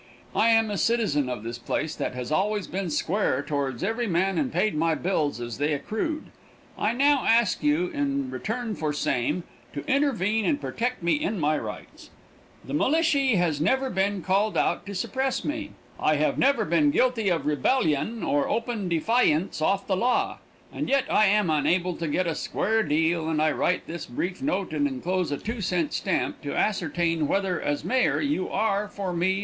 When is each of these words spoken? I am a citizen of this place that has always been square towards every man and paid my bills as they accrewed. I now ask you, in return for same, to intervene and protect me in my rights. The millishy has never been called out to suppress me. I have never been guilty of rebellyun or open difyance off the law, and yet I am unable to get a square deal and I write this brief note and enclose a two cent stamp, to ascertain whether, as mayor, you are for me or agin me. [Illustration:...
I 0.35 0.47
am 0.47 0.71
a 0.71 0.79
citizen 0.79 1.29
of 1.29 1.43
this 1.43 1.59
place 1.59 1.95
that 1.95 2.15
has 2.15 2.31
always 2.31 2.65
been 2.65 2.89
square 2.89 3.43
towards 3.43 3.83
every 3.83 4.07
man 4.07 4.39
and 4.39 4.51
paid 4.51 4.73
my 4.73 4.95
bills 4.95 5.39
as 5.39 5.59
they 5.59 5.75
accrewed. 5.77 6.31
I 6.75 6.91
now 6.93 7.23
ask 7.23 7.61
you, 7.61 7.85
in 7.89 8.31
return 8.31 8.73
for 8.73 8.93
same, 8.93 9.43
to 9.73 9.85
intervene 9.87 10.43
and 10.43 10.59
protect 10.59 11.03
me 11.03 11.13
in 11.21 11.39
my 11.39 11.55
rights. 11.55 12.09
The 12.65 12.73
millishy 12.73 13.35
has 13.35 13.61
never 13.61 13.91
been 13.91 14.23
called 14.23 14.57
out 14.57 14.87
to 14.87 14.95
suppress 14.95 15.45
me. 15.45 15.69
I 15.99 16.15
have 16.15 16.35
never 16.39 16.65
been 16.65 16.89
guilty 16.89 17.29
of 17.29 17.43
rebellyun 17.45 18.23
or 18.23 18.49
open 18.49 18.89
difyance 18.89 19.61
off 19.61 19.85
the 19.85 19.95
law, 19.95 20.39
and 20.73 20.89
yet 20.89 21.05
I 21.11 21.27
am 21.27 21.51
unable 21.51 21.95
to 21.97 22.07
get 22.07 22.25
a 22.25 22.33
square 22.33 22.81
deal 22.81 23.29
and 23.29 23.39
I 23.39 23.51
write 23.51 23.85
this 23.85 24.07
brief 24.07 24.41
note 24.41 24.73
and 24.73 24.87
enclose 24.87 25.31
a 25.31 25.37
two 25.37 25.61
cent 25.61 25.93
stamp, 25.93 26.41
to 26.41 26.55
ascertain 26.57 27.27
whether, 27.27 27.61
as 27.61 27.85
mayor, 27.85 28.19
you 28.19 28.49
are 28.49 28.87
for 28.87 29.13
me 29.13 29.13
or 29.13 29.13
agin 29.13 29.19
me. 29.19 29.27
[Illustration:... 29.35 29.39